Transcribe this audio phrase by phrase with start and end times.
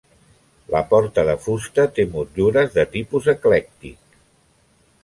[0.75, 4.21] La porta de fusta té motllures de tipus eclèctic.